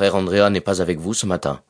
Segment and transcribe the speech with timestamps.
[0.00, 1.62] Frère Andrea n'est pas avec vous ce matin.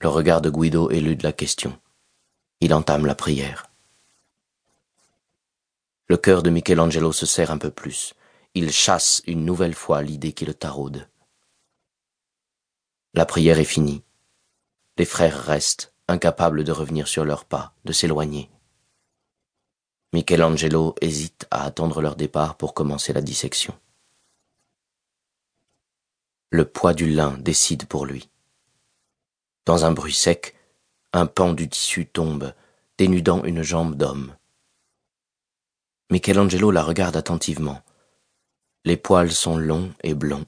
[0.00, 1.76] Le regard de Guido élude la question.
[2.60, 3.66] Il entame la prière.
[6.06, 8.14] Le cœur de Michelangelo se serre un peu plus.
[8.54, 11.08] Il chasse une nouvelle fois l'idée qui le taraude.
[13.14, 14.04] La prière est finie.
[14.96, 18.48] Les frères restent, incapables de revenir sur leurs pas, de s'éloigner.
[20.12, 23.74] Michelangelo hésite à attendre leur départ pour commencer la dissection.
[26.54, 28.30] Le poids du lin décide pour lui.
[29.64, 30.54] Dans un bruit sec,
[31.12, 32.54] un pan du tissu tombe,
[32.96, 34.36] dénudant une jambe d'homme.
[36.12, 37.82] Michelangelo la regarde attentivement.
[38.84, 40.46] Les poils sont longs et blonds.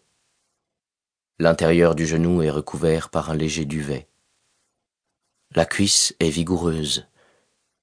[1.41, 4.07] L'intérieur du genou est recouvert par un léger duvet.
[5.57, 7.09] La cuisse est vigoureuse.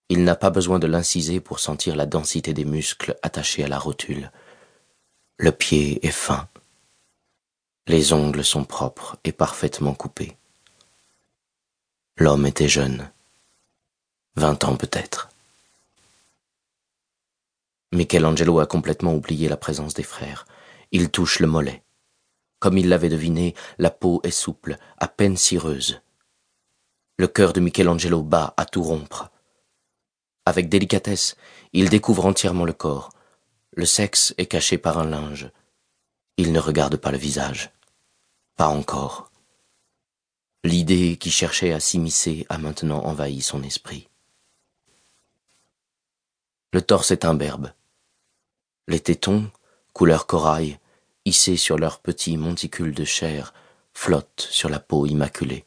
[0.07, 3.79] Il n'a pas besoin de l'inciser pour sentir la densité des muscles attachés à la
[3.79, 4.31] rotule.
[5.35, 6.47] Le pied est fin.
[7.85, 10.37] Les ongles sont propres et parfaitement coupés.
[12.15, 13.11] L'homme était jeune.
[14.35, 15.29] Vingt ans peut-être.
[17.91, 20.45] Michelangelo a complètement oublié la présence des frères.
[20.93, 21.83] Il touche le mollet.
[22.59, 25.99] Comme il l'avait deviné, la peau est souple, à peine cireuse.
[27.17, 29.29] Le cœur de Michelangelo bat à tout rompre.
[30.45, 31.35] Avec délicatesse,
[31.73, 33.09] il découvre entièrement le corps.
[33.71, 35.51] Le sexe est caché par un linge.
[36.37, 37.72] Il ne regarde pas le visage.
[38.55, 39.31] Pas encore.
[40.63, 44.09] L'idée qui cherchait à s'immiscer a maintenant envahi son esprit.
[46.71, 47.73] Le torse est imberbe.
[48.87, 49.51] Les tétons,
[49.93, 50.79] couleur corail,
[51.25, 53.53] hissés sur leurs petits monticules de chair,
[53.93, 55.65] flottent sur la peau immaculée.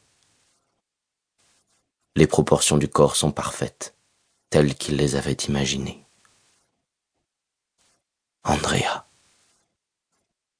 [2.15, 3.95] Les proportions du corps sont parfaites,
[4.49, 6.05] telles qu'il les avait imaginées.
[8.43, 9.05] Andrea,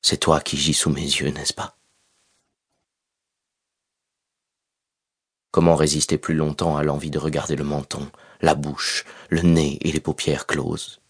[0.02, 1.77] c'est toi qui gis sous mes yeux, n'est-ce pas?
[5.58, 9.91] Comment résister plus longtemps à l'envie de regarder le menton, la bouche, le nez et
[9.91, 11.01] les paupières closes?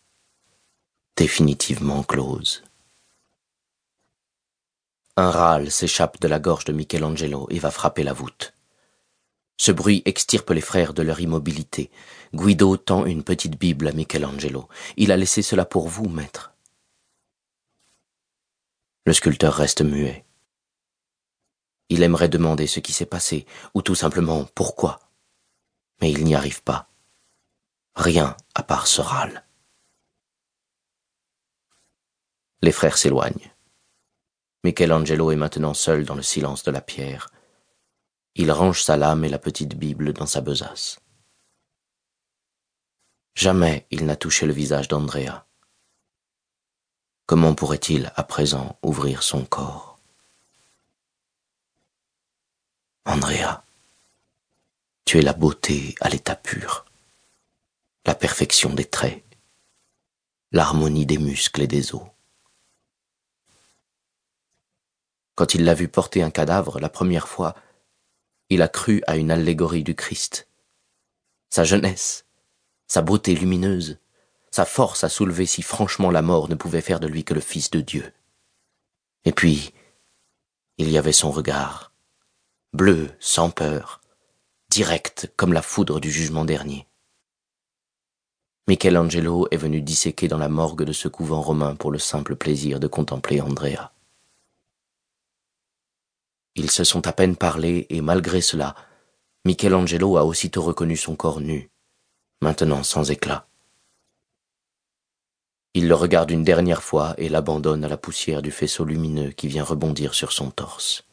[1.17, 2.63] Définitivement closes.
[5.17, 8.53] Un râle s'échappe de la gorge de Michelangelo et va frapper la voûte.
[9.57, 11.91] Ce bruit extirpe les frères de leur immobilité.
[12.33, 14.69] Guido tend une petite Bible à Michelangelo.
[14.95, 16.53] Il a laissé cela pour vous, maître.
[19.05, 20.23] Le sculpteur reste muet.
[21.89, 24.99] Il aimerait demander ce qui s'est passé, ou tout simplement pourquoi.
[26.01, 26.89] Mais il n'y arrive pas.
[27.95, 29.43] Rien à part ce râle.
[32.61, 33.53] Les frères s'éloignent.
[34.63, 37.29] Michelangelo est maintenant seul dans le silence de la pierre.
[38.35, 40.99] Il range sa lame et la petite Bible dans sa besace.
[43.35, 45.47] Jamais il n'a touché le visage d'Andrea.
[47.27, 49.96] Comment pourrait-il à présent ouvrir son corps?
[53.09, 53.63] Andrea,
[55.05, 56.83] tu es la beauté à l'état pur,
[58.05, 59.23] la perfection des traits,
[60.51, 62.05] l'harmonie des muscles et des os.
[65.35, 67.55] Quand il l'a vu porter un cadavre la première fois,
[68.49, 70.49] il a cru à une allégorie du Christ.
[71.49, 72.25] Sa jeunesse,
[72.87, 73.99] sa beauté lumineuse,
[74.51, 77.39] sa force à soulever si franchement la mort ne pouvait faire de lui que le
[77.39, 78.13] Fils de Dieu.
[79.23, 79.73] Et puis,
[80.77, 81.86] il y avait son regard,
[82.73, 84.01] bleu, sans peur,
[84.69, 86.87] direct comme la foudre du jugement dernier.
[88.67, 92.79] Michelangelo est venu disséquer dans la morgue de ce couvent romain pour le simple plaisir
[92.81, 93.93] de contempler Andrea.
[96.55, 98.75] Ils se sont à peine parlé et malgré cela,
[99.45, 101.69] Michelangelo a aussitôt reconnu son corps nu,
[102.41, 103.47] maintenant sans éclat.
[105.73, 109.47] Il le regarde une dernière fois et l'abandonne à la poussière du faisceau lumineux qui
[109.47, 111.06] vient rebondir sur son torse.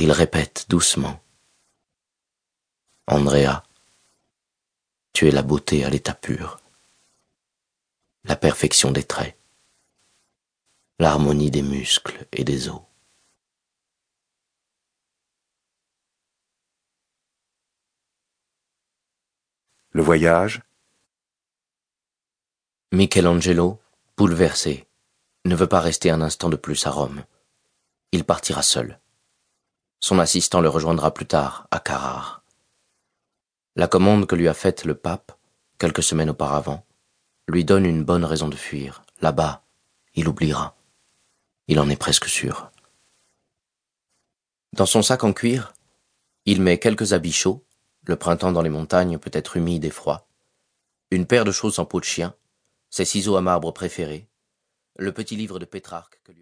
[0.00, 1.20] Il répète doucement.
[3.08, 3.64] Andrea,
[5.12, 6.60] tu es la beauté à l'état pur,
[8.22, 9.36] la perfection des traits,
[11.00, 12.82] l'harmonie des muscles et des os.
[19.90, 20.62] Le voyage
[22.92, 23.82] Michelangelo,
[24.16, 24.86] bouleversé,
[25.44, 27.24] ne veut pas rester un instant de plus à Rome.
[28.12, 29.00] Il partira seul.
[30.00, 32.42] Son assistant le rejoindra plus tard, à Carrare.
[33.74, 35.32] La commande que lui a faite le pape,
[35.78, 36.84] quelques semaines auparavant,
[37.48, 39.02] lui donne une bonne raison de fuir.
[39.20, 39.64] Là-bas,
[40.14, 40.76] il oubliera.
[41.66, 42.70] Il en est presque sûr.
[44.72, 45.72] Dans son sac en cuir,
[46.44, 47.64] il met quelques habits chauds,
[48.04, 50.28] le printemps dans les montagnes peut être humide et froid,
[51.10, 52.34] une paire de choses en peau de chien,
[52.90, 54.28] ses ciseaux à marbre préférés,
[54.96, 56.36] le petit livre de Pétrarque que lui